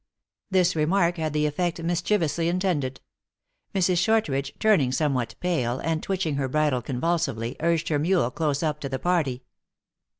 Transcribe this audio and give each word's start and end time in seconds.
This 0.49 0.75
remark 0.75 1.17
had 1.17 1.31
the 1.31 1.45
effect 1.45 1.79
mischievously 1.83 2.49
intended. 2.49 3.01
Mrs. 3.75 3.99
Shortridge, 3.99 4.51
turning 4.57 4.91
somewhat 4.91 5.35
pale, 5.39 5.77
and 5.83 6.01
twitch 6.01 6.25
ing 6.25 6.37
her 6.37 6.47
bridle 6.47 6.81
convulsively, 6.81 7.55
urged 7.59 7.89
her 7.89 7.99
mule 7.99 8.31
close 8.31 8.63
up 8.63 8.79
to 8.79 8.89
the 8.89 8.97
party. 8.97 9.43